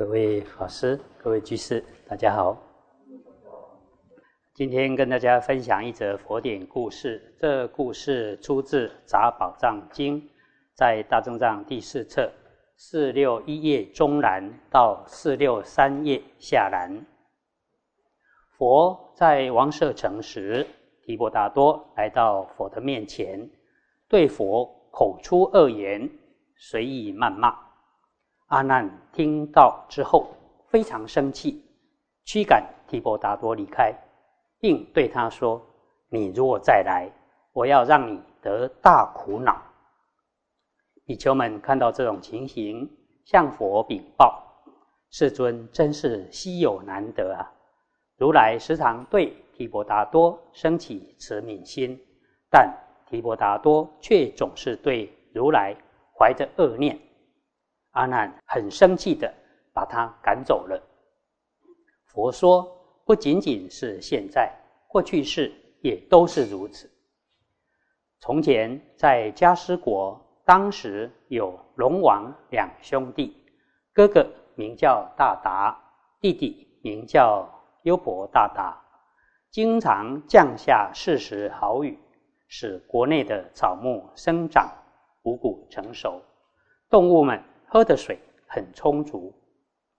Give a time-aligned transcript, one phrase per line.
[0.00, 2.56] 各位法师、各位居士，大家好。
[4.54, 7.34] 今天跟大家分享一则佛典故事。
[7.38, 10.18] 这故事出自《杂宝藏经》，
[10.72, 12.32] 在大正藏第四册
[12.78, 17.04] 四六一页中栏到四六三页下栏。
[18.56, 20.66] 佛在王舍城时，
[21.02, 23.46] 提婆达多来到佛的面前，
[24.08, 26.10] 对佛口出恶言，
[26.56, 27.69] 随意谩骂。
[28.50, 30.26] 阿难听到之后
[30.68, 31.64] 非常生气，
[32.24, 33.94] 驱赶提婆达多离开。
[34.58, 35.62] 并对他说
[36.10, 37.08] ：“你如果再来，
[37.52, 39.56] 我要让你得大苦恼。”
[41.06, 42.90] 比丘们看到这种情形，
[43.24, 44.44] 向佛禀报
[45.10, 47.46] ：“世尊真是稀有难得啊！
[48.18, 51.98] 如来时常对提婆达多升起慈悯心，
[52.50, 52.70] 但
[53.08, 55.74] 提婆达多却总是对如来
[56.18, 56.98] 怀着恶念。”
[57.90, 59.32] 阿难很生气的
[59.72, 60.82] 把他赶走了。
[62.06, 62.76] 佛说。
[63.06, 64.54] 不仅仅是现在，
[64.86, 66.88] 过去世也都是如此。
[68.20, 73.36] 从前在迦尸国，当时有龙王两兄弟，
[73.92, 75.76] 哥哥名叫大达，
[76.20, 77.48] 弟弟名叫
[77.82, 78.80] 优婆大达，
[79.50, 81.98] 经常降下适时好雨，
[82.46, 84.70] 使国内的草木生长，
[85.22, 86.22] 五谷成熟，
[86.88, 88.18] 动物们喝的水
[88.48, 89.32] 很充足，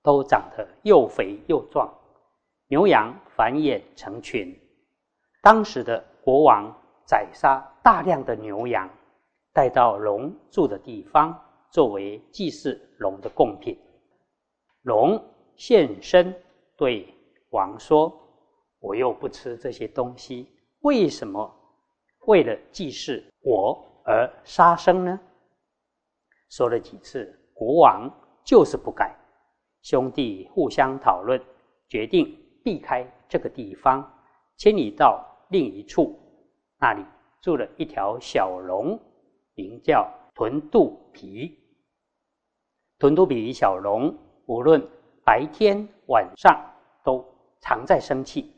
[0.03, 1.89] 都长得又肥又壮。
[2.67, 4.53] 牛羊繁衍成群，
[5.41, 6.69] 当时的国王
[7.05, 8.89] 宰杀大量的牛羊，
[9.53, 11.33] 带到龙住的地方，
[11.69, 13.79] 作为祭祀龙的贡品。
[14.81, 15.23] 龙
[15.55, 16.35] 现身
[16.75, 17.07] 对
[17.51, 18.11] 王说
[18.79, 20.45] ：“我又不吃这些东西，
[20.81, 21.49] 为什么
[22.25, 25.17] 为了祭祀我而杀生呢？”
[26.51, 28.09] 说了几次，国王
[28.43, 29.15] 就是不改。
[29.83, 31.39] 兄弟互相讨论，
[31.87, 32.35] 决定。
[32.63, 34.11] 避开这个地方，
[34.55, 36.15] 迁移到另一处，
[36.79, 37.03] 那里
[37.39, 38.99] 住了一条小龙，
[39.55, 41.57] 名叫豚肚皮。
[42.99, 44.87] 豚肚皮小龙无论
[45.23, 46.55] 白天晚上
[47.03, 47.23] 都
[47.59, 48.51] 常在生气，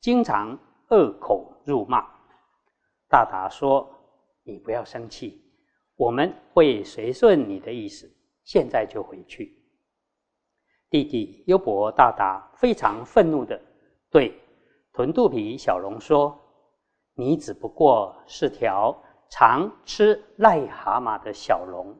[0.00, 2.06] 经常恶口辱骂。
[3.06, 3.86] 大达说
[4.44, 5.49] ：“你不要生气，
[6.00, 8.10] 我们会随顺你的意思，
[8.42, 9.54] 现在就回去。”
[10.88, 13.60] 弟弟优博大达非常愤怒的
[14.08, 14.34] 对
[14.94, 16.40] 豚肚皮小龙说
[17.12, 21.94] ：“你只不过是条常吃癞蛤蟆的小龙，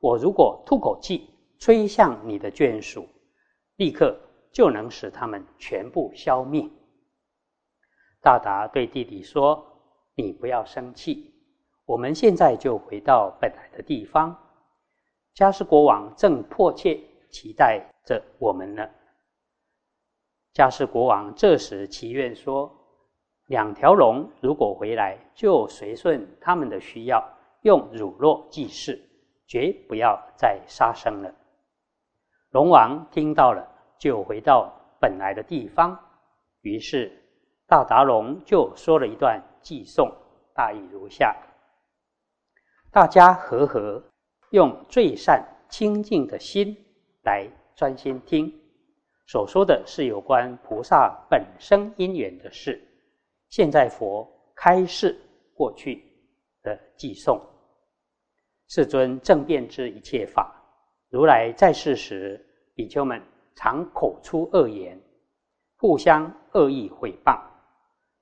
[0.00, 1.30] 我如果吐口气
[1.60, 3.06] 吹向你的眷属，
[3.76, 4.18] 立刻
[4.50, 6.68] 就能使他们全部消灭。”
[8.20, 9.64] 大达对弟弟说
[10.16, 11.32] ：“你不要生气，
[11.86, 14.36] 我们现在就回到本来的地方。”
[15.34, 17.00] 迦斯国王正迫切。
[17.28, 18.88] 期待着我们呢。
[20.54, 22.72] 迦斯国王这时祈愿说
[23.48, 27.22] ：“两条龙如果回来，就随顺他们的需要，
[27.62, 28.98] 用乳酪祭祀，
[29.46, 31.34] 绝不要再杀生了。”
[32.52, 33.68] 龙王听到了，
[33.98, 35.98] 就回到本来的地方。
[36.62, 37.12] 于是
[37.66, 40.10] 大达龙就说了一段寄颂，
[40.54, 41.36] 大意如下：
[42.96, 44.02] 大家和和，
[44.52, 46.74] 用最善清净的心。
[47.24, 48.50] 来专心听，
[49.26, 52.82] 所说的是有关菩萨本身因缘的事。
[53.50, 55.14] 现在佛开示
[55.52, 56.02] 过去
[56.62, 57.38] 的寄颂，
[58.68, 60.56] 世尊正遍知一切法。
[61.10, 62.42] 如来在世时，
[62.74, 63.20] 比丘们
[63.54, 64.98] 常口出恶言，
[65.76, 67.38] 互相恶意毁谤。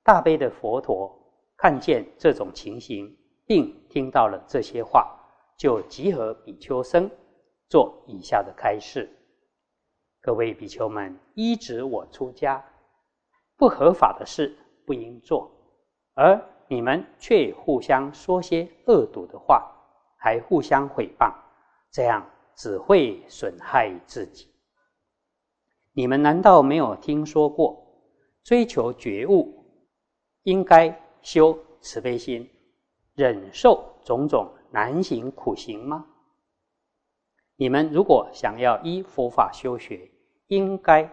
[0.03, 1.17] 大悲的佛陀
[1.57, 5.09] 看见这种情形，并听到了这些话，
[5.57, 7.09] 就集合比丘僧。
[7.69, 9.09] 做以下的开示：
[10.21, 12.63] 各位比丘们，依止我出家，
[13.57, 15.49] 不合法的事不应做，
[16.15, 19.65] 而你们却互相说些恶毒的话，
[20.19, 21.33] 还互相诽谤，
[21.93, 24.53] 这样只会损害自己。
[25.93, 27.81] 你们难道没有听说过，
[28.43, 29.65] 追求觉悟
[30.43, 32.49] 应该修慈悲心，
[33.15, 36.07] 忍受种种难行苦行吗？
[37.57, 40.11] 你们如果想要依佛法修学，
[40.49, 41.09] 应该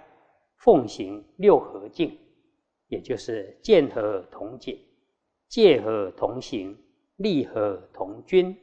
[0.55, 2.17] 奉行六合敬，
[2.87, 4.79] 也就是见合同解、
[5.47, 6.75] 戒合同行、
[7.17, 8.57] 利合同均、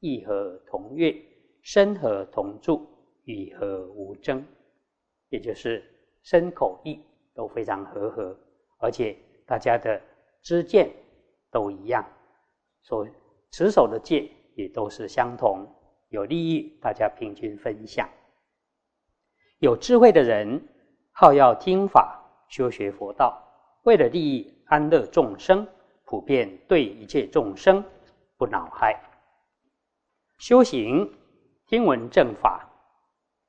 [0.00, 1.14] 义合同悦、
[1.62, 2.84] 身合同住、
[3.24, 4.44] 与合无争，
[5.28, 5.84] 也就是
[6.24, 7.00] 身口意
[7.34, 8.36] 都非常和合，
[8.78, 9.16] 而且
[9.46, 10.00] 大家的
[10.42, 10.90] 知见
[11.52, 12.04] 都一样，
[12.82, 13.06] 所
[13.50, 15.66] 持守的戒也都是相同。
[16.08, 18.08] 有利益，大家平均分享。
[19.58, 20.66] 有智慧的人，
[21.12, 23.40] 好要听法，修学佛道，
[23.84, 25.66] 为了利益安乐众生，
[26.04, 27.84] 普遍对一切众生
[28.36, 29.00] 不恼害。
[30.38, 31.12] 修行
[31.66, 32.68] 听闻正法，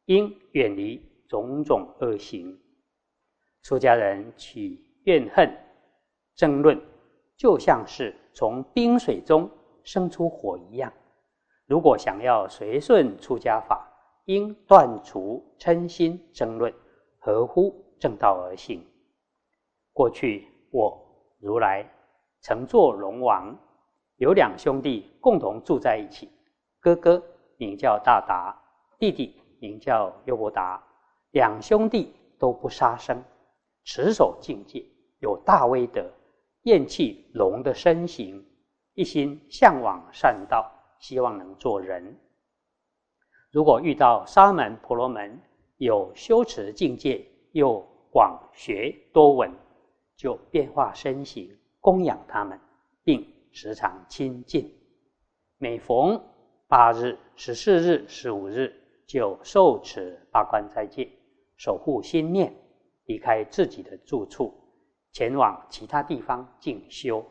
[0.06, 2.60] 应远离种种恶行。
[3.63, 5.51] 出家人起怨恨、
[6.36, 6.80] 争论，
[7.42, 9.50] 就像是从冰水中
[9.84, 10.94] 生出火一样。
[11.66, 13.92] 如果想要随顺出家法，
[14.26, 16.72] 应断除嗔心争论，
[17.18, 18.86] 合乎正道而行。
[19.92, 20.96] 过去我
[21.40, 21.84] 如来
[22.42, 23.58] 曾做龙王，
[24.18, 26.30] 有两兄弟共同住在一起，
[26.80, 27.24] 哥哥
[27.58, 28.56] 名叫大达，
[29.00, 30.80] 弟弟名叫优伯达。
[31.32, 33.20] 两兄弟都不杀生，
[33.84, 34.86] 持守境界，
[35.18, 36.06] 有大威德，
[36.63, 38.46] 厌弃龙的身形，
[38.94, 40.78] 一心向往善道。
[41.02, 42.16] 希望能做人。
[43.50, 45.42] 如果遇到沙门、婆罗门，
[45.78, 49.52] 有修持境界，又广学多闻，
[50.16, 52.60] 就变化身形，供养他们，
[53.04, 54.72] 并时常亲近。
[55.58, 56.24] 每逢
[56.68, 58.72] 八日、十四日、十五日，
[59.08, 61.12] 就受持八关斋戒，
[61.58, 62.56] 守护心念，
[63.06, 64.54] 离开自己的住处，
[65.12, 67.25] 前往其他地方进修。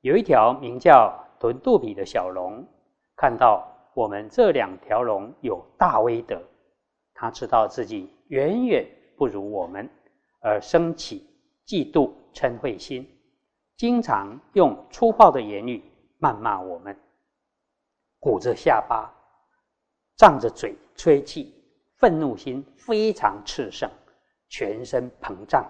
[0.00, 1.26] 有一条名叫。
[1.40, 2.68] 臀肚皮的小龙
[3.16, 6.38] 看到我们这两条龙有大威德，
[7.14, 8.86] 他知道自己远远
[9.16, 9.88] 不如我们，
[10.42, 11.26] 而生起
[11.66, 13.08] 嫉妒嗔恚心，
[13.78, 15.82] 经常用粗暴的言语
[16.20, 16.94] 谩骂我们，
[18.18, 19.10] 鼓着下巴，
[20.18, 21.54] 张着嘴吹气，
[21.96, 23.90] 愤怒心非常炽盛，
[24.50, 25.64] 全身膨胀，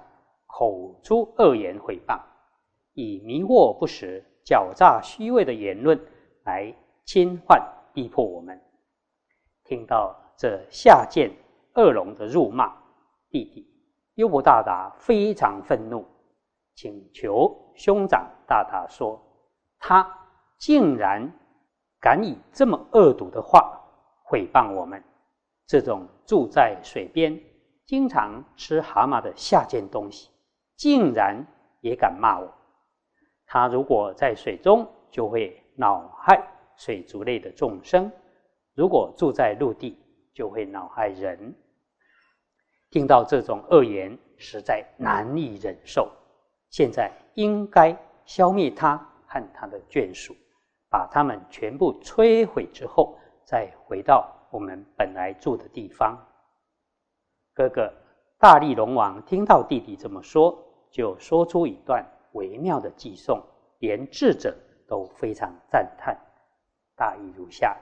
[0.52, 2.20] 口出恶言毁谤，
[2.94, 4.24] 以迷惑不实。
[4.42, 6.00] 狡诈虚伪的言论
[6.44, 6.74] 来
[7.04, 7.62] 侵犯
[7.92, 8.60] 逼迫我们。
[9.64, 11.30] 听到这下贱
[11.74, 12.74] 恶龙的辱骂，
[13.28, 13.64] 弟弟
[14.14, 16.04] 优婆大达非常愤怒，
[16.74, 19.22] 请求兄长大达说
[19.78, 20.04] ：“他
[20.58, 21.30] 竟然
[22.00, 23.78] 敢以这么恶毒的话
[24.24, 25.04] 毁谤我们，
[25.66, 27.38] 这种住在水边、
[27.86, 30.30] 经常吃蛤蟆的下贱东西，
[30.80, 31.44] 竟然
[31.82, 32.50] 也敢骂我。”
[33.44, 36.42] 他如果在水中，就会恼害
[36.74, 38.10] 水族类的众生；
[38.74, 39.98] 如果住在陆地，
[40.32, 41.54] 就会恼害人。
[42.88, 46.10] 听到这种恶言，实在难以忍受。
[46.70, 47.94] 现在应该
[48.24, 50.34] 消灭他和他的眷属，
[50.88, 56.16] 把他们全部摧毁之后，再回到我们本来住的地方。
[57.52, 57.92] 哥哥
[58.38, 60.56] 大力龙王听到弟弟这么说，
[60.90, 62.04] 就说出一段。
[62.32, 63.42] 微妙的寄送，
[63.80, 64.56] 连智者
[64.86, 66.16] 都非常赞叹。
[66.94, 67.76] 大意如下：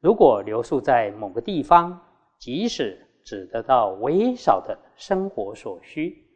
[0.00, 2.00] 如果留宿在某个地方，
[2.38, 6.26] 即使只得到微少的生活所需，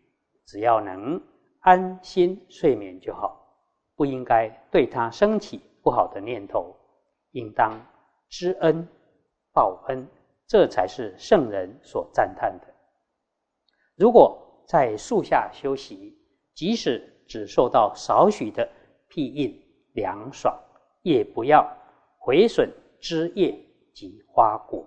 [0.44, 1.18] 只要能
[1.60, 3.56] 安心睡眠就好，
[3.96, 6.76] 不应该对他升起不好的念头，
[7.30, 7.72] 应当
[8.28, 8.86] 知恩
[9.50, 10.06] 报恩，
[10.46, 12.66] 这才是圣人所赞叹的。
[13.96, 16.16] 如果在树下休息，
[16.54, 18.68] 即使只受到少许的
[19.08, 19.60] 庇荫
[19.92, 20.58] 凉爽，
[21.02, 21.66] 也不要
[22.18, 22.70] 毁损
[23.00, 23.54] 枝叶
[23.92, 24.86] 及花果。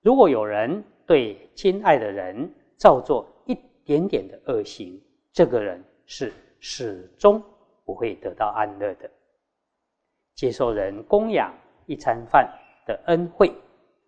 [0.00, 3.54] 如果有人对亲爱的人造作一
[3.84, 5.00] 点点的恶行，
[5.32, 7.42] 这个人是始终
[7.84, 9.10] 不会得到安乐的。
[10.34, 11.52] 接受人供养
[11.86, 12.50] 一餐饭
[12.86, 13.52] 的恩惠，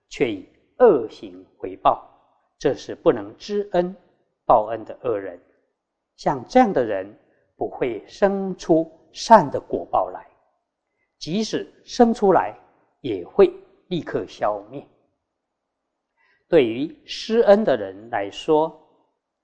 [0.08, 0.48] 却以
[0.78, 2.08] 恶行回报，
[2.58, 3.94] 这是不能知恩
[4.52, 5.40] 报恩的恶人。
[6.14, 7.18] 像这样的人
[7.56, 10.26] 不会生出善的果报来，
[11.18, 12.54] 即使生出来，
[13.00, 13.50] 也会
[13.88, 14.86] 立刻消灭。
[16.50, 18.78] 对于施恩的人来说，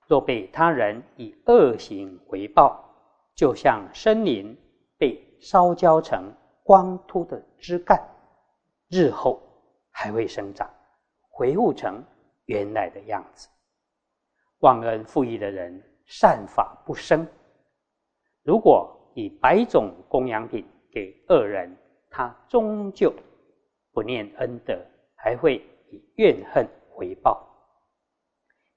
[0.06, 2.84] 若被他人以恶行回报，
[3.34, 4.54] 就像森林
[4.98, 6.30] 被烧焦成
[6.62, 7.98] 光秃的枝干，
[8.90, 9.40] 日后
[9.90, 10.68] 还会生长，
[11.30, 12.04] 恢复成
[12.44, 13.48] 原来的样子。
[14.60, 15.82] 忘恩负义的人。
[16.10, 17.26] 善法不生。
[18.42, 21.76] 如果以百种供养品给恶人，
[22.08, 23.12] 他终究
[23.92, 24.74] 不念恩德，
[25.14, 25.56] 还会
[25.90, 27.46] 以怨恨回报。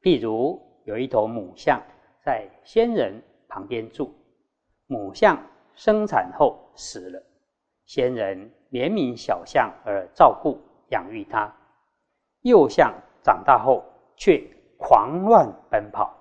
[0.02, 1.82] 譬如有一头母象
[2.22, 4.14] 在仙人旁边住，
[4.88, 5.42] 母象
[5.74, 7.24] 生产后死了，
[7.86, 8.38] 仙人
[8.72, 10.60] 怜悯小象而照顾
[10.90, 11.50] 养育它。
[12.42, 13.86] 幼象长大后
[14.18, 14.46] 却
[14.82, 16.18] 狂乱奔跑。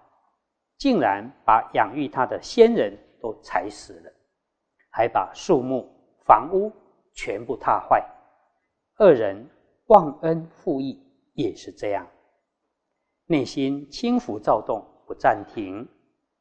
[0.76, 4.12] 竟然把养育他的仙人都踩死了，
[4.90, 5.86] 还把树木、
[6.24, 6.72] 房屋
[7.12, 8.02] 全部踏坏。
[8.98, 9.46] 恶人
[9.86, 11.02] 忘恩负义
[11.34, 12.06] 也是这样，
[13.26, 15.86] 内心轻浮躁动不暂停，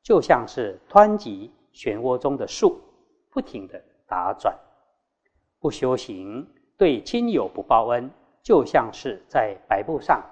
[0.04, 2.80] 就像是湍急漩涡中的树，
[3.32, 4.58] 不停的打转。
[5.60, 6.48] 不修行，
[6.78, 8.10] 对亲友不报恩，
[8.42, 10.24] 就像是在白布上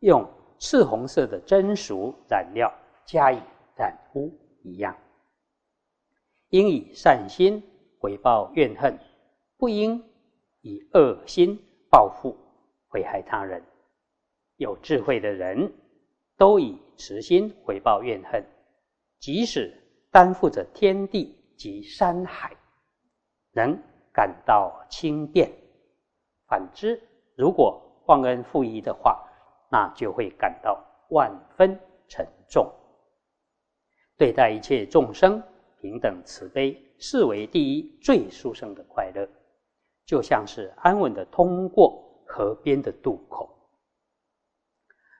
[0.00, 0.28] 用
[0.62, 2.72] 赤红色的真熟染料
[3.04, 3.42] 加以
[3.76, 4.96] 染污一样。
[6.50, 7.60] 应以善心
[7.98, 8.96] 回报怨恨，
[9.58, 10.00] 不应
[10.60, 11.58] 以恶心
[11.90, 12.36] 报复
[12.92, 13.60] 危害他人。
[14.56, 15.72] 有智慧的人
[16.36, 18.46] 都以慈心回报怨恨，
[19.18, 19.76] 即使
[20.12, 22.56] 担负着天地及山海，
[23.50, 23.76] 能。
[24.14, 25.50] 感到轻便，
[26.46, 27.02] 反之，
[27.34, 29.26] 如果忘恩负义的话，
[29.72, 32.70] 那就会感到万分沉重。
[34.18, 35.42] 对待一切众生
[35.80, 39.26] 平等慈悲，视为第一最殊胜的快乐，
[40.04, 43.48] 就像是安稳的通过河边的渡口。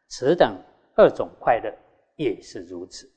[0.09, 0.63] 此等
[0.95, 1.75] 二种快乐
[2.17, 3.11] 也是如此，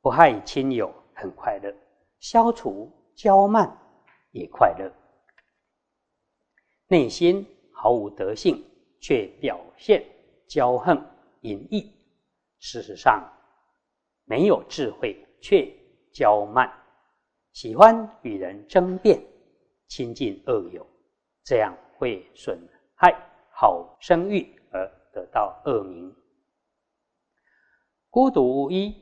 [0.00, 1.70] 不害亲友很快乐，
[2.20, 3.70] 消除骄慢。
[4.32, 4.92] 也快乐，
[6.88, 8.62] 内心毫无德性，
[9.06, 10.04] 却表现
[10.48, 11.00] 骄横
[11.42, 11.92] 淫逸。
[12.58, 13.22] 事实上，
[14.24, 15.72] 没有智慧却
[16.12, 16.68] 骄慢，
[17.52, 19.24] 喜欢与人争辩，
[19.86, 20.84] 亲近恶友，
[21.44, 22.58] 这样会损
[22.96, 23.14] 害
[23.48, 26.12] 好声誉而得到恶名。
[28.10, 28.92] 孤独无依、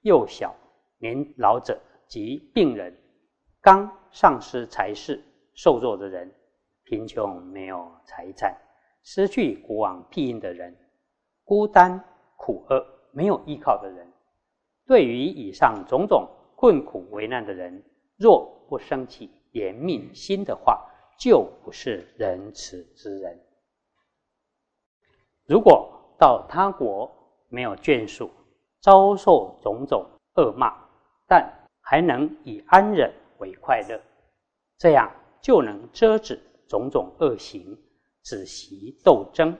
[0.00, 0.56] 幼小、
[0.98, 2.98] 年老者及病人。
[3.60, 5.22] 刚丧失财势、
[5.54, 6.34] 瘦弱的人，
[6.82, 8.60] 贫穷没有财产、
[9.02, 10.76] 失去国王庇荫的人，
[11.44, 12.02] 孤单
[12.36, 14.10] 苦厄没有依靠的人，
[14.86, 17.82] 对于以上种种困苦为难的人，
[18.16, 20.84] 若不生起怜悯心的话，
[21.18, 23.38] 就不是仁慈之人。
[25.46, 27.10] 如果到他国
[27.48, 28.30] 没有眷属，
[28.80, 30.06] 遭受种种
[30.36, 30.74] 恶骂，
[31.26, 33.12] 但还能以安忍。
[33.38, 34.00] 为快乐，
[34.78, 37.76] 这样就能遮止种种恶行，
[38.22, 39.56] 子媳斗争。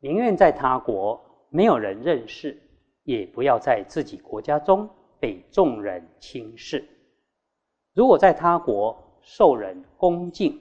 [0.00, 1.20] 宁愿在他国
[1.50, 2.60] 没有人认识，
[3.04, 4.88] 也不要在自己国家中
[5.20, 6.84] 被众人轻视。
[7.94, 10.60] 如果在他国受人恭敬，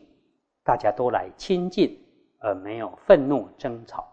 [0.63, 1.97] 大家都来亲近，
[2.39, 4.07] 而没有愤怒争吵，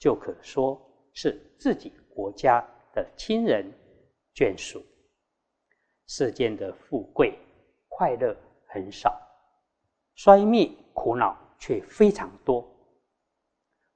[0.00, 0.80] 就可说
[1.12, 3.70] 是自己国家的亲人
[4.34, 4.82] 眷属。
[6.08, 7.38] 世间的富贵
[7.88, 8.36] 快乐
[8.66, 9.16] 很少，
[10.14, 12.68] 衰灭苦恼却非常多。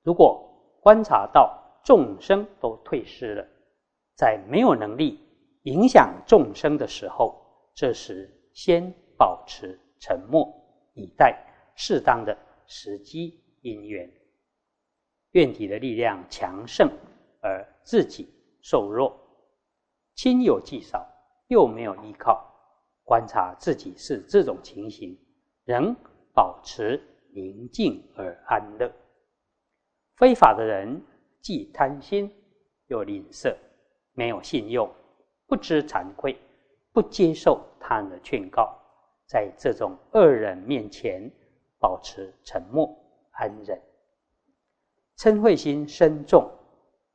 [0.05, 0.41] 如果
[0.81, 3.45] 观察到众生都退失了，
[4.15, 5.19] 在没有能力
[5.65, 7.45] 影响众生的时候，
[7.75, 10.49] 这时先保持沉默，
[10.95, 11.37] 以待
[11.75, 14.09] 适当的时机因缘。
[15.33, 16.89] 愿体的力量强盛，
[17.41, 18.33] 而自己
[18.63, 19.13] 瘦弱，
[20.15, 21.05] 亲友既少。
[21.49, 22.45] 又没有依靠，
[23.05, 25.17] 观察自己是这种情形，
[25.65, 25.95] 仍
[26.33, 27.01] 保持
[27.37, 28.91] 宁静而安乐。
[30.17, 31.03] 非法的人
[31.43, 32.33] 既贪心
[32.87, 33.55] 又吝啬，
[34.15, 34.91] 没有信用，
[35.47, 36.35] 不知惭愧，
[36.93, 38.75] 不接受他人的劝告，
[39.27, 41.31] 在这种恶人面前
[41.79, 42.89] 保持沉默
[43.33, 43.79] 安忍。
[45.19, 46.51] 嗔恚心深重，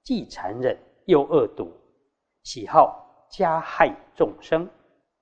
[0.04, 1.72] 既残忍又恶毒，
[2.44, 3.00] 喜好。
[3.34, 4.68] 加害众生，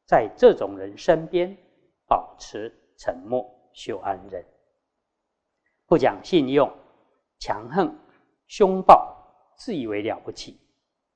[0.08, 1.56] 在这种人身边
[2.08, 4.44] 保持沉默、修安忍，
[5.89, 6.72] 不讲信用、
[7.39, 7.91] 强横、
[8.46, 9.12] 凶暴，
[9.58, 10.55] 自以为了不起，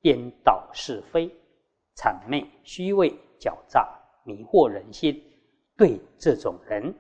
[0.02, 1.30] 颠倒是非、
[1.96, 3.88] 谄媚虚伪、狡诈、
[4.26, 5.24] 迷惑人心。
[5.78, 6.92] 对这种人，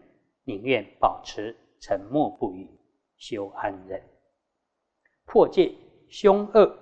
[0.44, 2.70] 宁愿保持沉默不语，
[3.18, 4.00] 修安忍，
[5.26, 5.74] 破戒
[6.10, 6.78] 凶恶，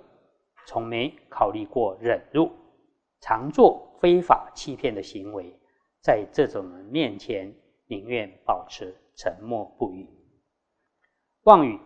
[0.66, 2.52] 从没考虑过忍辱。
[3.18, 5.58] 常做非法欺骗的行为，
[6.02, 7.50] 在这种人面前，
[7.86, 10.06] 宁愿保持沉默不语。
[11.44, 11.76] 妄语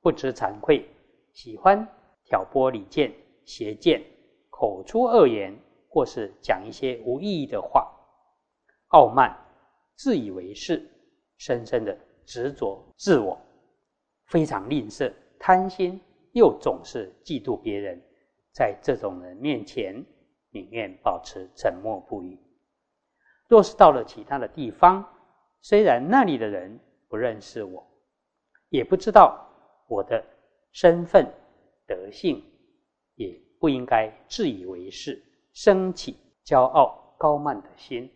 [0.00, 0.88] 不知惭愧，
[1.32, 1.84] 喜欢
[2.24, 3.12] 挑拨离间、
[3.44, 4.00] 邪见，
[4.50, 5.52] 口出恶言，
[5.88, 7.90] 或是讲一些无意义的话。
[8.88, 9.36] 傲慢、
[9.96, 10.88] 自以为是，
[11.38, 13.36] 深深的执着自我，
[14.26, 18.00] 非常吝啬、贪心，又总是嫉妒别人。
[18.52, 20.04] 在这种人面前，
[20.50, 22.38] 宁愿保持沉默不语。
[23.48, 25.04] 若是到了其他的地方，
[25.62, 27.84] 虽然那里的人不认识我，
[28.68, 29.48] 也不知道
[29.88, 30.24] 我的
[30.72, 31.32] 身份
[31.86, 32.42] 德性，
[33.14, 38.10] 也不应该自以为是，升起骄傲高慢的心。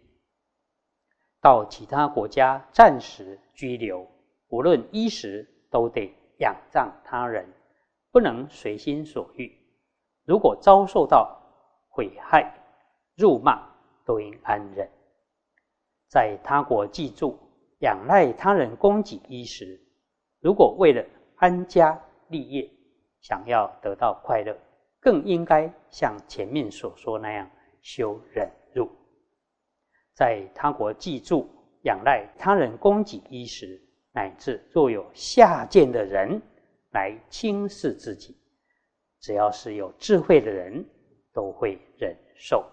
[1.41, 4.07] 到其他国家暂时居留，
[4.49, 7.47] 无论衣食都得仰仗他人，
[8.11, 9.57] 不能随心所欲。
[10.25, 11.41] 如果遭受到
[11.89, 12.53] 毁害、
[13.17, 13.71] 辱骂，
[14.05, 14.91] 都应安忍。
[16.09, 17.39] 在他国寄住、
[17.81, 19.81] 仰赖他人供给衣食，
[20.41, 21.05] 如果为了
[21.37, 22.71] 安家立业，
[23.21, 24.57] 想要得到快乐，
[25.01, 28.89] 更应该像前面所说那样修忍辱。
[30.15, 31.49] 在他国寄住、
[31.83, 33.81] 仰赖他人供给衣食，
[34.13, 36.41] 乃至若有下贱的人
[36.93, 38.37] 来轻视自己，
[39.21, 40.85] 只要是有智慧的人，
[41.33, 42.65] 都会忍受。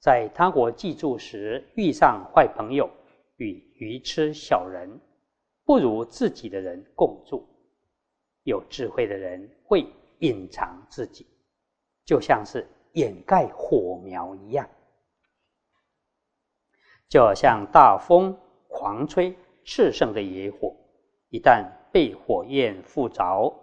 [0.00, 2.90] 在他国寄住时，遇上坏朋友
[3.36, 5.00] 与愚痴小人，
[5.64, 7.46] 不如自己的人共住。
[8.44, 9.86] 有智慧的人会
[10.18, 11.26] 隐藏自己，
[12.04, 14.68] 就像是掩盖火苗一样。
[17.08, 18.36] 就像大风
[18.68, 20.74] 狂吹炽盛的野火，
[21.28, 23.54] 一旦被火焰附着，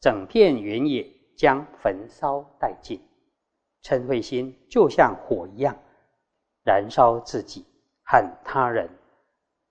[0.00, 3.00] 整片原野将焚烧殆尽。
[3.82, 5.74] 嗔恚心就像火一样，
[6.64, 7.64] 燃烧自己
[8.02, 8.90] 和他人，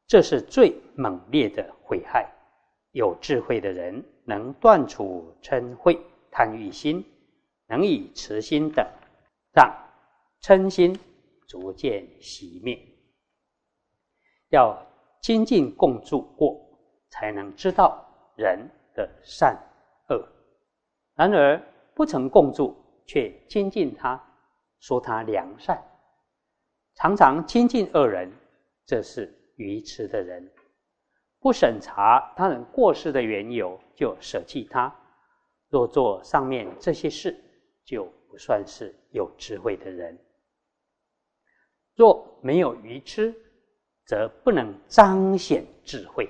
[0.08, 2.34] 这是最猛烈的毁害。
[2.92, 6.00] 有智慧的人能断除嗔恚、
[6.32, 7.06] 贪欲心，
[7.68, 8.88] 能以慈心等，
[9.54, 9.72] 让
[10.42, 10.98] 嗔心
[11.48, 12.80] 逐渐熄灭。
[14.50, 14.82] 要
[15.22, 16.58] 亲近共住过，
[17.10, 18.04] 才能知道
[18.36, 19.56] 人的善
[20.10, 20.28] 恶。
[21.14, 21.62] 然而
[21.94, 24.20] 不曾共住，却亲近他，
[24.80, 25.84] 说他良善，
[26.96, 28.32] 常常亲近恶人，
[28.86, 30.52] 这是愚痴的人。
[31.40, 34.94] 不审查他人过失的缘由，就舍弃他。
[35.70, 37.38] 若做上面这些事，
[37.84, 40.18] 就不算是有智慧的人。
[41.96, 43.36] 若没有愚痴，
[44.06, 46.30] 则不能彰显智慧，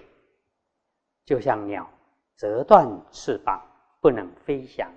[1.26, 1.88] 就像鸟
[2.36, 3.62] 折断翅膀
[4.02, 4.92] 不能飞翔，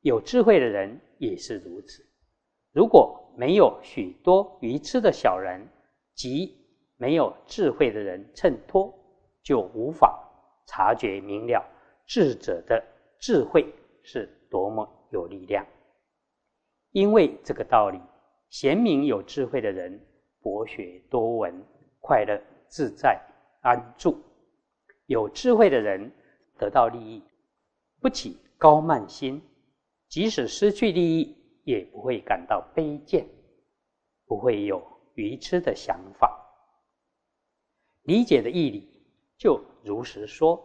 [0.00, 2.04] 有智慧的人也是如此。
[2.72, 5.66] 如果没有许多愚痴的小人
[6.14, 6.61] 及
[7.02, 8.94] 没有智慧的人衬托，
[9.42, 10.16] 就无法
[10.68, 11.68] 察觉明了
[12.06, 12.80] 智者的
[13.18, 15.66] 智慧是多么有力量。
[16.92, 18.00] 因为这个道理，
[18.50, 20.00] 贤明有智慧的人
[20.40, 21.52] 博学多闻。
[21.98, 23.20] 快乐自在
[23.62, 24.16] 安住，
[25.06, 26.12] 有智慧的人
[26.56, 27.22] 得到利益，
[28.00, 29.40] 不起高慢心；
[30.08, 33.26] 即使失去利益，也不会感到卑贱，
[34.26, 34.80] 不会有
[35.14, 36.38] 愚痴的想法。
[38.02, 38.88] 理解的义理
[39.36, 40.62] 就如实说，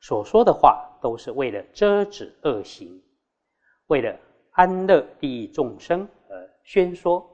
[0.00, 3.02] 所说的话都是为了遮止恶行，
[3.86, 4.18] 为了
[4.50, 7.28] 安乐利益众生而宣说。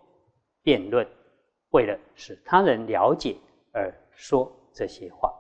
[0.63, 1.07] 辩论。
[1.71, 3.37] 为了使他人了解
[3.73, 5.33] 而说这些话，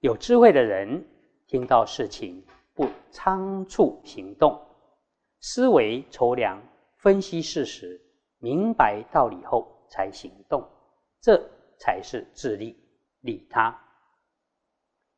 [0.00, 1.04] 有智慧的人
[1.46, 4.60] 听到事情不仓促行动，
[5.40, 6.60] 思维筹量，
[6.96, 8.00] 分析事实，
[8.38, 10.64] 明白道理后才行动，
[11.20, 11.40] 这
[11.78, 12.76] 才是自利
[13.20, 13.78] 利他。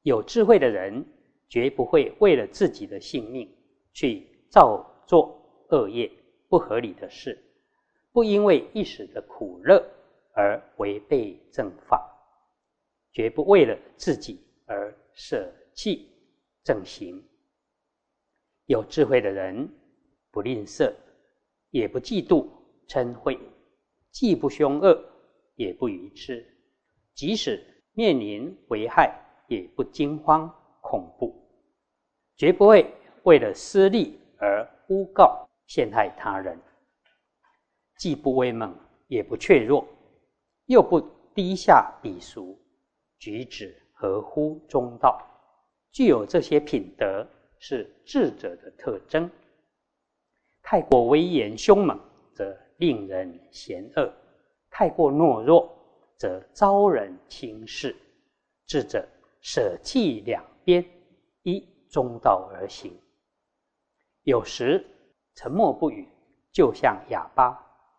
[0.02, 1.04] 有智慧的人
[1.48, 3.52] 绝不会为了自己的性命
[3.92, 5.40] 去造作
[5.70, 6.10] 恶业、
[6.48, 7.42] 不合理的事。
[8.12, 9.84] 不因为一时的苦乐
[10.32, 12.08] 而违背正法，
[13.12, 16.08] 绝不为了自己而舍弃
[16.64, 17.22] 正行。
[18.64, 19.68] 有智慧的人
[20.30, 20.92] 不吝啬，
[21.70, 22.48] 也不嫉妒
[22.88, 23.38] 嗔恚，
[24.10, 24.98] 既不凶恶，
[25.56, 26.46] 也不愚痴，
[27.14, 29.14] 即使面临危害，
[29.48, 30.48] 也不惊慌
[30.80, 31.34] 恐怖，
[32.36, 32.90] 绝不会
[33.24, 36.58] 为了私利而诬告陷害他人。
[37.98, 38.74] 既不威猛，
[39.08, 39.86] 也不怯弱，
[40.66, 41.00] 又不
[41.34, 42.58] 低下鄙俗，
[43.18, 45.20] 举止合乎中道，
[45.90, 47.26] 具有这些品德，
[47.58, 49.30] 是智者的特征。
[50.62, 51.98] 太过威严凶猛，
[52.34, 54.12] 则令人嫌恶；
[54.78, 55.74] 太过懦弱，
[56.18, 57.96] 则遭人轻视。
[58.66, 59.08] 智者
[59.40, 60.84] 舍弃两边，
[61.44, 62.92] 依中道而行。
[64.24, 64.86] 有时
[65.34, 66.06] 沉默不语，
[66.52, 67.58] 就像哑巴。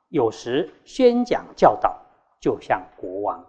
[0.09, 1.99] 有时宣讲教导，
[2.39, 3.43] 就像国王；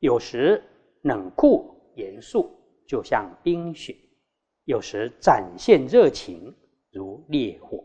[0.00, 0.60] 有时
[1.02, 2.50] 冷酷严肃，
[2.88, 3.94] 就像冰雪；
[4.64, 6.52] 有时展现热情，
[6.90, 7.84] 如烈火；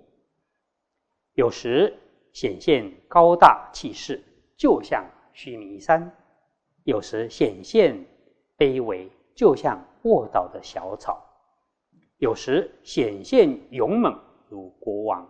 [1.33, 1.95] 有时
[2.33, 4.19] 显现高大气势，
[4.61, 6.11] 就像须弥山；
[6.83, 8.05] 有时显现
[8.59, 11.15] 卑微，就像卧倒的小草；
[12.17, 14.15] 有时显现勇猛，
[14.49, 15.25] 如国王；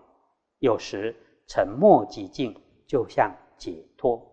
[0.60, 1.16] 有时。
[1.48, 2.56] 沉默寂静，
[2.88, 4.26] 就像解脱。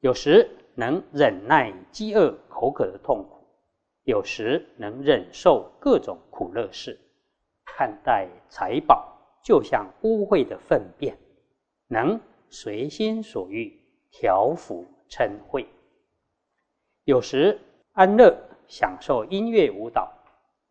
[0.00, 3.46] 有时能忍耐饥饿口渴的痛苦，
[4.02, 6.98] 有时能忍受各种苦乐事，
[7.64, 11.16] 看待财宝就像污秽的粪便，
[11.86, 13.78] 能随心所欲
[14.10, 15.66] 调伏嗔恚。
[17.04, 17.58] 有时
[17.92, 20.12] 安乐享受音乐舞蹈，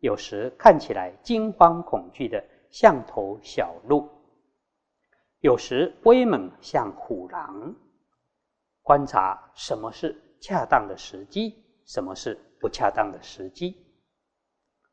[0.00, 4.08] 有时看起来惊慌恐惧的像头小鹿，
[5.40, 7.74] 有时威猛像虎狼。
[8.82, 13.76] 观察什么是恰当的时机，什么是不恰当的时机，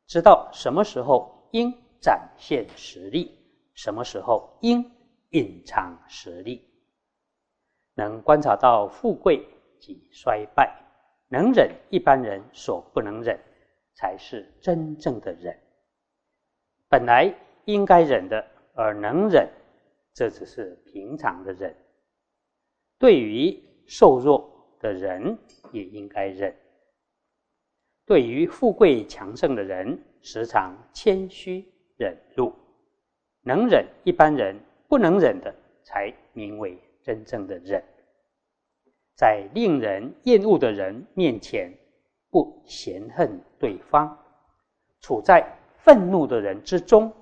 [0.06, 3.38] 知道什么时候应展现实力，
[3.72, 4.84] 什么时候应
[5.30, 6.62] 隐藏实力，
[7.96, 9.44] 能观察到富贵
[9.80, 10.72] 及衰败，
[11.28, 13.38] 能忍一般人所不能忍，
[13.94, 15.58] 才是真正的忍。
[16.88, 19.48] 本来应该忍的，而能忍，
[20.12, 21.74] 这只是平常的忍。
[22.98, 25.36] 对于瘦弱的人
[25.72, 26.54] 也应该忍。
[28.04, 32.52] 对于富贵强盛的人，时常谦虚忍辱，
[33.42, 34.54] 能忍一般人
[34.86, 37.80] 不能忍的，才名为真正的忍。
[39.14, 41.72] 在令人厌恶的人面前，
[42.30, 44.08] 不嫌恨对方；
[45.00, 47.12] 处在愤怒的人之中，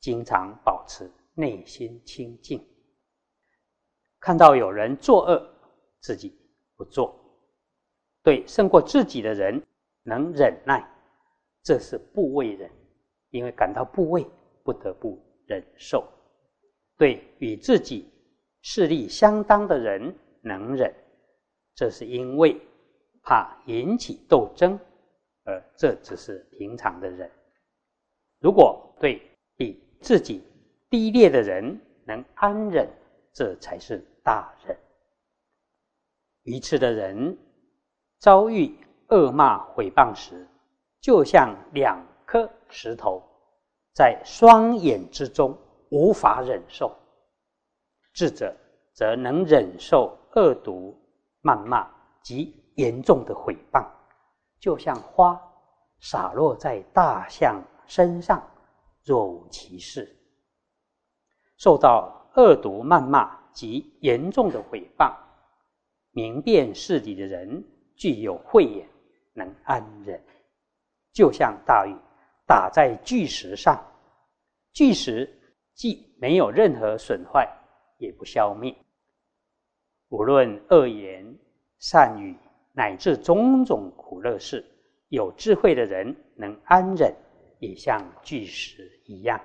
[0.00, 2.60] 经常保持内心清净。
[4.18, 5.54] 看到有人作恶，
[6.00, 6.36] 自己
[6.76, 7.14] 不做，
[8.24, 9.64] 对胜过自己的人
[10.02, 10.84] 能忍耐，
[11.62, 12.68] 这是不畏忍，
[13.30, 14.26] 因为感到不畏，
[14.64, 16.04] 不得不忍受。
[16.98, 18.11] 对与自己
[18.62, 20.94] 势力相当的人能忍，
[21.74, 22.60] 这是因为
[23.22, 24.78] 怕引起斗争，
[25.44, 27.30] 而这只是平常的忍。
[28.40, 29.20] 如果对
[29.56, 30.42] 比自己
[30.88, 32.88] 低劣的人能安忍，
[33.32, 34.76] 这才是大忍。
[36.42, 37.38] 愚痴的人
[38.18, 38.76] 遭遇
[39.08, 40.46] 恶骂毁谤时，
[41.00, 43.22] 就像两颗石头
[43.92, 45.56] 在双眼之中
[45.90, 46.90] 无法忍受；
[48.12, 48.54] 智者
[48.92, 50.94] 则能忍受恶毒
[51.42, 51.90] 谩骂
[52.22, 53.86] 及严重的毁谤，
[54.60, 55.40] 就像花
[56.00, 58.42] 洒落在大象身上，
[59.04, 60.16] 若无其事。
[61.58, 65.14] 受到恶毒谩骂及严重的毁谤。
[66.10, 67.64] 明辨事理的人
[67.96, 68.86] 具有慧眼，
[69.32, 70.22] 能安忍，
[71.12, 71.96] 就像大雨
[72.46, 73.82] 打在巨石上，
[74.74, 75.26] 巨石
[75.74, 77.48] 既没有任何损坏，
[78.02, 78.74] 也不消灭。
[80.08, 81.38] 无论恶言、
[81.78, 82.36] 善语，
[82.72, 84.64] 乃至种种苦乐事，
[85.08, 87.14] 有智慧的人能安忍，
[87.60, 89.40] 也像巨石一样。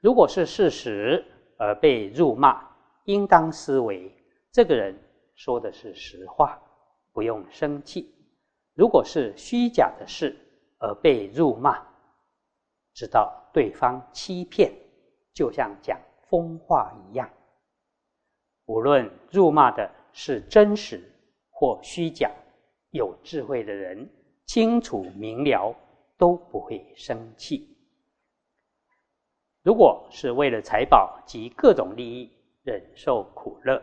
[0.00, 1.24] 如果是事实
[1.58, 2.60] 而被辱骂，
[3.04, 4.12] 应当思维。
[4.50, 4.98] 这个人
[5.36, 6.60] 说的是实话，
[7.12, 8.12] 不用生气。
[8.74, 10.36] 如果是虚假的事
[10.78, 11.86] 而被辱骂，
[12.94, 14.72] 知道对方欺骗，
[15.32, 15.96] 就像讲
[16.30, 17.28] 风话一样。
[18.66, 21.02] 无论辱骂的是真实
[21.50, 22.30] 或虚假，
[22.90, 24.08] 有智慧的人
[24.46, 25.74] 清楚明了，
[26.16, 27.76] 都不会生气。
[29.62, 32.30] 如果是为了财宝及各种利益，
[32.62, 33.82] 忍受苦乐。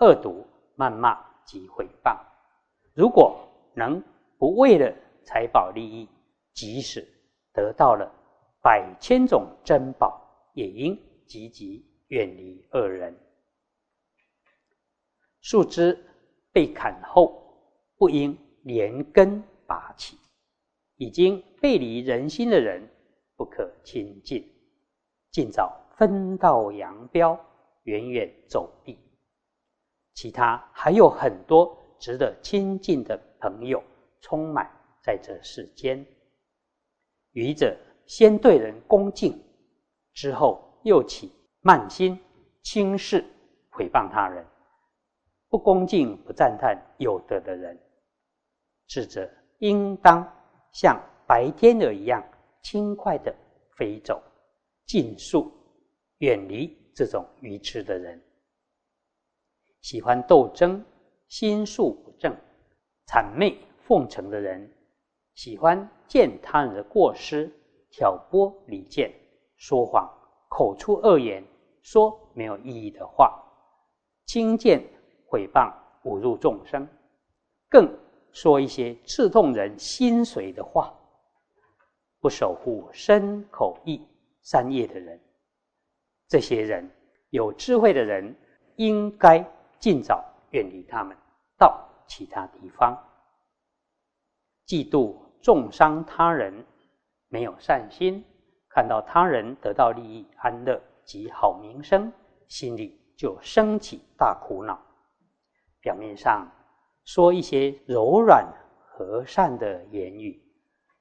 [0.00, 0.46] 恶毒、
[0.76, 2.18] 谩骂及毁谤，
[2.92, 4.02] 如果能
[4.36, 4.94] 不为了
[5.24, 6.06] 财宝利益，
[6.52, 7.06] 即使
[7.54, 8.12] 得到了
[8.60, 10.20] 百千种珍宝，
[10.52, 10.94] 也应
[11.26, 13.14] 积极远离恶人。
[15.40, 15.98] 树枝
[16.52, 17.42] 被砍后，
[17.96, 20.16] 不应连根拔起。
[20.96, 22.88] 已经背离人心的人，
[23.36, 24.42] 不可亲近，
[25.30, 27.38] 尽早分道扬镳，
[27.82, 28.98] 远远走避。
[30.14, 33.84] 其他还有很多值得亲近的朋友，
[34.22, 34.70] 充满
[35.02, 36.04] 在这世间。
[37.32, 39.38] 愚者先对人恭敬，
[40.14, 42.16] 之后又起慢心、
[42.62, 43.20] 轻视、
[43.72, 44.46] 诽谤他人，
[45.48, 47.76] 不恭敬、不赞叹有德的人。
[48.86, 50.24] 智者应当
[50.72, 50.96] 像
[51.26, 52.22] 白天鹅一样
[52.62, 53.34] 轻快的
[53.76, 54.22] 飞走，
[54.86, 55.52] 尽速
[56.18, 58.22] 远离这种愚痴的人。
[59.80, 60.84] 喜欢斗争、
[61.26, 62.32] 心术不正、
[63.08, 64.72] 谄媚奉承的人，
[65.34, 67.52] 喜欢见他人的过失、
[67.90, 69.12] 挑拨离间、
[69.56, 70.08] 说谎、
[70.48, 71.44] 口出恶言、
[71.82, 73.42] 说没有意义的话、
[74.26, 74.82] 轻贱
[75.26, 75.72] 毁谤、
[76.04, 76.88] 侮辱众生，
[77.68, 77.88] 更
[78.32, 80.94] 说一些刺痛人心髓的话，
[82.20, 84.00] 不守护身口意
[84.42, 85.20] 三业的人，
[86.28, 86.90] 这些人
[87.30, 88.34] 有智慧的人
[88.76, 89.44] 应该。
[89.78, 91.14] 尽早远离他们，
[91.58, 92.96] 到其他地方。
[94.66, 96.64] 嫉妒重伤他人，
[97.28, 98.24] 没有善心，
[98.76, 102.12] 看到他人得到利益、安乐及好名声，
[102.46, 104.78] 心里就升起大苦恼。
[105.80, 106.46] 表面上
[107.02, 108.46] 说一些柔软
[108.78, 110.38] 和善的言语，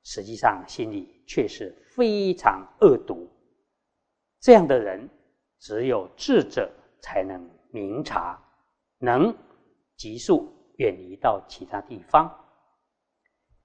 [0.05, 3.29] 实际上心里却是非常恶毒。
[4.39, 5.09] 这样的人，
[5.59, 8.41] 只有智者才能明察，
[8.99, 9.35] 能
[9.97, 12.33] 急速远离到其他地方。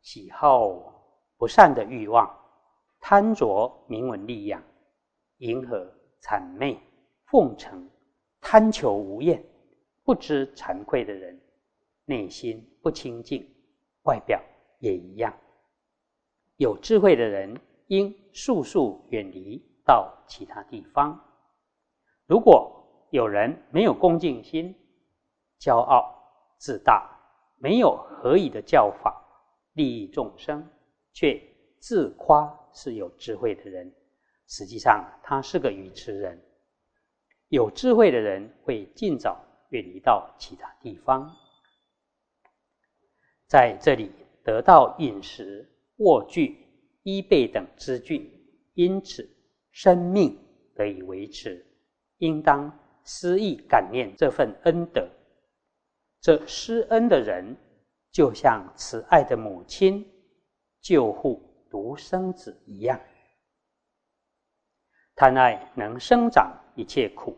[0.00, 0.68] 喜好
[1.36, 2.28] 不善的欲望，
[3.00, 4.62] 贪着名闻利养，
[5.38, 6.78] 迎合谄媚
[7.26, 7.88] 奉承，
[8.40, 9.42] 贪求无厌，
[10.04, 11.40] 不知惭愧的人，
[12.04, 13.44] 内心不清净，
[14.04, 14.40] 外表
[14.78, 15.34] 也一样。
[16.56, 19.68] 有智慧的人，应速速远离。
[19.82, 21.18] 到其他地方，
[22.26, 24.72] 如果有人没有恭敬心、
[25.58, 26.14] 骄傲
[26.58, 27.10] 自大，
[27.56, 29.20] 没有合宜的教法
[29.72, 30.64] 利益众生，
[31.12, 31.42] 却
[31.80, 33.92] 自夸是有智慧的人，
[34.46, 36.40] 实际上他是个愚痴人。
[37.48, 41.34] 有智慧的人会尽早远离到其他地方，
[43.46, 44.10] 在这里
[44.44, 46.56] 得到饮食、卧具、
[47.02, 48.30] 衣被等之具，
[48.74, 49.28] 因此。
[49.72, 50.36] 生命
[50.74, 51.64] 得以维持，
[52.18, 55.08] 应当思意感念这份恩德。
[56.20, 57.56] 这施恩的人，
[58.10, 60.04] 就像慈爱的母亲
[60.80, 63.00] 救护独生子一样。
[65.14, 67.36] 贪爱能生长一切苦，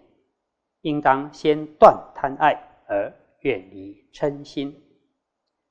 [0.81, 2.55] 应当先断贪爱
[2.89, 4.75] 而远离嗔心。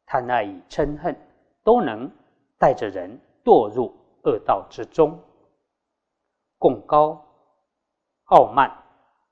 [0.05, 1.15] 贪爱与嗔恨
[1.63, 2.11] 都能
[2.57, 3.93] 带着人堕入
[4.23, 5.19] 恶道之中。
[6.57, 7.25] 共高、
[8.25, 8.71] 傲慢，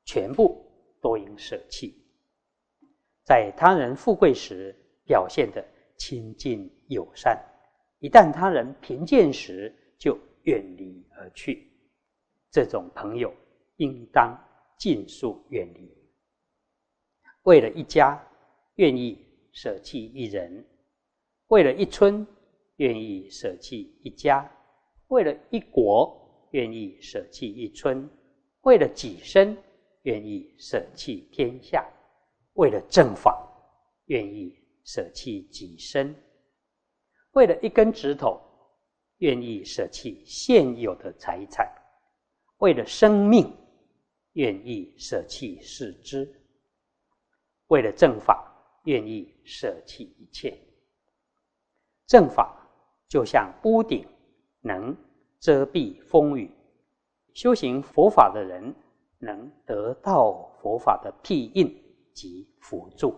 [0.06, 0.66] 全部
[1.02, 1.94] 都应舍弃。
[3.24, 5.64] 在他人富贵时，表现的
[5.98, 7.38] 亲近友善；
[8.00, 11.72] 一旦他人贫贱时，就远离而去。
[12.52, 13.34] 这种朋友，
[13.78, 14.38] 应当
[14.78, 15.90] 尽速远离。
[17.44, 18.22] 为了一家，
[18.76, 20.64] 愿意舍弃一人；
[21.48, 22.26] 为了一村，
[22.78, 24.50] 愿意舍弃一家；
[25.08, 26.18] 为了一国。
[26.52, 28.10] 愿意舍弃一村，
[28.62, 29.56] 为了己身；
[30.02, 31.88] 愿意舍弃天下，
[32.54, 33.32] 为了正法；
[34.06, 36.16] 愿意舍弃己身，
[37.40, 38.38] 为了一根指头；
[39.20, 41.66] 愿意舍弃现有的财产，
[42.58, 43.46] 为了生命；
[44.34, 46.30] 愿意舍弃四肢，
[47.68, 48.36] 为了正法；
[48.84, 50.60] 愿意舍弃一切。
[52.08, 52.54] 正法
[53.08, 54.06] 就像屋顶，
[54.60, 54.94] 能。
[55.40, 56.52] 遮蔽风雨，
[57.34, 58.76] 修行佛法的人
[59.20, 61.82] 能得到佛法的庇荫
[62.14, 63.16] 及辅助。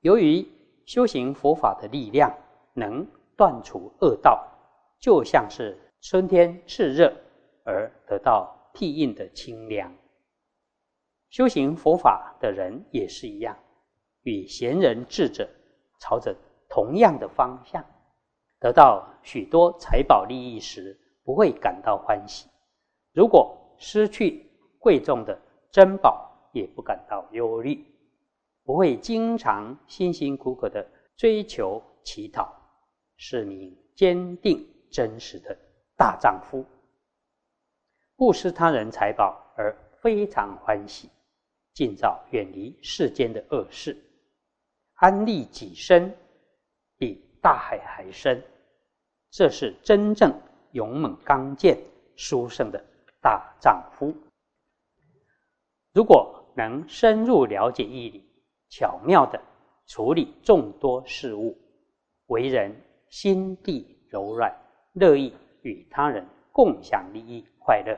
[0.00, 0.44] 由于
[0.84, 2.36] 修行佛法的力量
[2.74, 3.06] 能
[3.36, 4.46] 断除恶道，
[5.00, 7.12] 就像是春天炽热
[7.64, 9.92] 而得到庇应的清凉。
[11.30, 13.56] 修行佛法的人也是一样，
[14.22, 15.48] 与贤人智者
[16.00, 16.36] 朝着
[16.68, 17.84] 同样的方向。
[18.58, 22.48] 得到许多财宝利益时，不会感到欢喜；
[23.12, 27.84] 如果失去贵重的珍宝，也不感到忧虑，
[28.64, 32.52] 不会经常辛辛苦苦的追求乞讨，
[33.24, 35.56] 是名坚定真实的
[35.96, 36.66] 大丈夫。
[38.16, 41.08] 不失他人财宝而非常欢喜，
[41.72, 43.96] 尽早远离世间的恶事，
[44.94, 46.12] 安利己身，
[46.98, 48.42] 比大海还深。
[49.30, 50.36] 这是真正
[50.72, 51.78] 勇猛刚健、
[52.16, 52.84] 殊胜的
[53.20, 54.12] 大丈夫。
[55.92, 58.24] 如果能深入了解义理，
[58.68, 59.40] 巧妙的
[59.86, 61.56] 处理众多事物，
[62.26, 62.74] 为人
[63.12, 64.50] 心地柔软，
[64.94, 67.94] 乐意与他人共享利益快乐，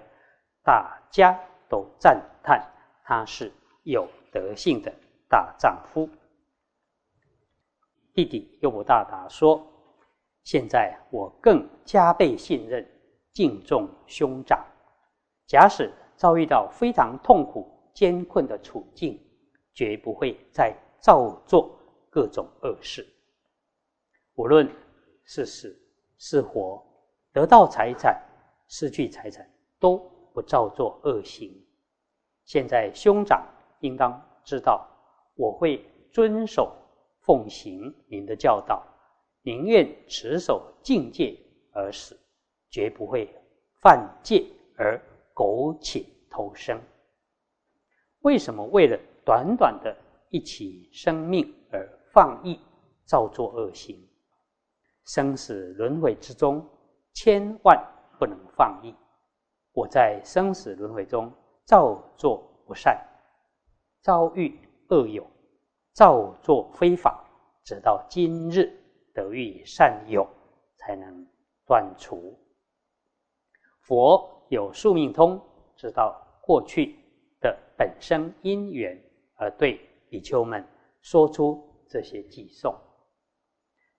[0.65, 2.61] 大家都赞叹
[3.05, 3.53] 他是
[3.85, 4.93] 有德性的
[5.29, 6.11] 大丈夫。
[8.13, 9.65] 弟弟优博大达说。
[10.43, 12.87] 现在我更加倍信任、
[13.33, 14.63] 敬重兄长。
[15.47, 19.19] 假使遭遇到非常痛苦、艰困的处境，
[19.73, 21.75] 绝不会再造作
[22.11, 23.09] 各种恶事。
[24.35, 24.71] 无论
[25.25, 25.77] 是死
[26.19, 26.83] 是活，
[27.33, 28.23] 得到财产、
[28.69, 29.99] 失去财产，都
[30.33, 31.51] 不造作恶行。
[32.45, 33.47] 现在兄长
[33.81, 34.87] 应当知道，
[35.35, 36.77] 我会遵守
[37.21, 38.87] 奉行您的教导。
[39.43, 41.39] 宁愿持守境界
[41.73, 42.19] 而死，
[42.71, 43.29] 绝不会
[43.83, 44.99] 犯戒而
[45.35, 46.81] 苟且偷生。
[48.21, 49.95] 为什么为了短短的
[50.31, 52.59] 一起生命而放逸
[53.05, 53.99] 造作恶行？
[55.05, 56.67] 生死轮回之中，
[57.13, 57.79] 千万
[58.19, 58.95] 不能放逸。
[59.73, 61.33] 我在生死轮回中
[61.65, 62.97] 造作不善，
[64.01, 65.27] 遭遇恶友，
[65.93, 67.25] 造作非法，
[67.65, 68.73] 直到今日
[69.13, 70.27] 得遇善友，
[70.77, 71.27] 才能
[71.67, 72.39] 断除。
[73.81, 75.41] 佛有宿命通，
[75.77, 76.97] 知道过去
[77.41, 78.99] 的本生因缘，
[79.35, 80.67] 而对比丘们
[81.03, 82.75] 说出这些偈颂。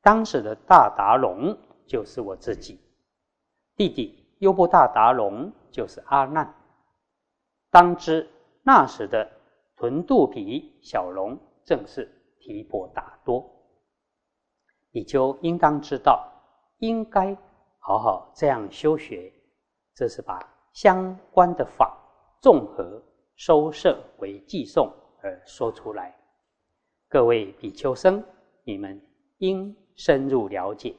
[0.06, 2.80] 当时的大达龙就是我自己，
[3.76, 6.54] 弟弟优波大达龙就是阿难。
[7.72, 8.30] 当知
[8.62, 9.28] 那时的
[9.76, 12.08] 臀肚皮小龙正是
[12.40, 13.44] 提婆达多。
[14.92, 16.32] 比丘应当知道，
[16.78, 17.36] 应该
[17.80, 19.34] 好好这样修学。
[19.96, 20.40] 这是把
[20.74, 21.98] 相关的法
[22.44, 23.02] 综合
[23.36, 24.88] 收摄为寄送
[25.24, 26.16] 而说出来。
[27.10, 28.24] 各位比丘僧，
[28.66, 29.02] 你们
[29.40, 29.76] 应。
[29.96, 30.94] 深入了解，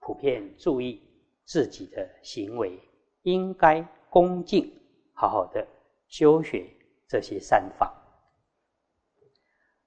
[0.00, 1.02] 普遍注意
[1.44, 2.78] 自己的行为，
[3.22, 4.72] 应该恭敬，
[5.12, 5.66] 好好的
[6.08, 6.66] 修学
[7.06, 7.94] 这些善法。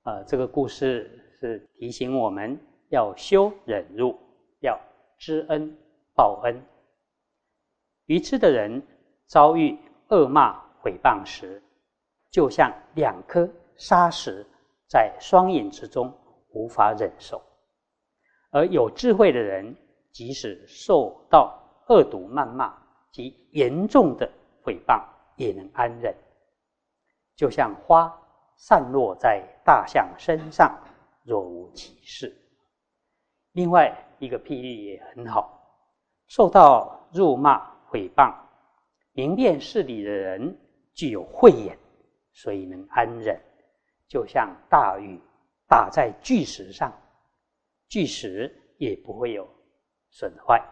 [0.04, 4.18] 呃，这个故事是提醒我们要修忍辱，
[4.60, 4.80] 要
[5.18, 5.78] 知恩
[6.14, 6.62] 报恩。
[8.06, 8.82] 愚痴的人
[9.28, 9.78] 遭遇
[10.10, 11.62] 恶骂毁谤时，
[12.30, 14.46] 就像两颗砂石
[14.88, 16.12] 在双眼之中，
[16.50, 17.42] 无法忍受。
[18.52, 19.76] 而有智慧的人，
[20.12, 22.78] 即使受到恶毒谩骂
[23.10, 24.30] 及严重的
[24.64, 25.02] 诽谤，
[25.38, 26.14] 也能安忍，
[27.36, 28.14] 就像花
[28.58, 30.78] 散落在大象身上，
[31.24, 32.36] 若无其事。
[33.54, 35.58] 另外一个譬喻也很好：
[36.28, 37.58] 受到辱骂
[37.90, 38.36] 诽谤，
[39.14, 40.58] 明辨事理的人
[40.94, 41.78] 具有慧眼，
[42.34, 43.42] 所以能安忍，
[44.10, 45.18] 就像大雨
[45.70, 46.92] 打在巨石上。
[47.92, 49.46] 巨石也不会有
[50.12, 50.66] 损坏。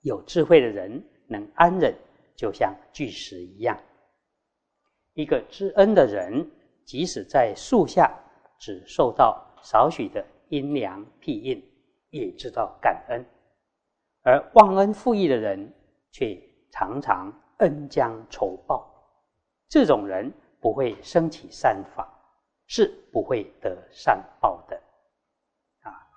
[0.00, 1.94] 有智慧的人能安忍，
[2.34, 3.80] 就像巨石一样。
[5.12, 6.50] 一个知恩的人，
[6.84, 8.12] 即使在树下
[8.58, 11.62] 只受到少许的阴凉庇荫，
[12.10, 13.22] 也知道感恩；
[14.22, 15.72] 而忘恩负义的人，
[16.10, 16.36] 却
[16.72, 18.84] 常常恩将仇报。
[19.68, 22.12] 这种人不会升起善法，
[22.66, 24.82] 是不会得善报的。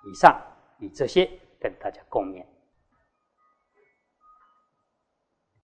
[0.06, 0.40] 以上
[0.78, 1.28] 以这些
[1.60, 2.44] 跟大家共勉。